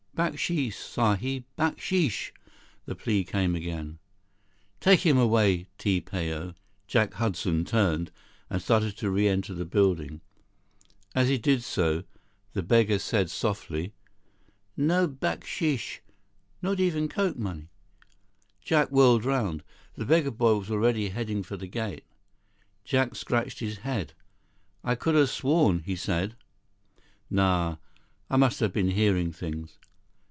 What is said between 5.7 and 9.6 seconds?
Ti Pao." Jack Hudson turned, and started to reenter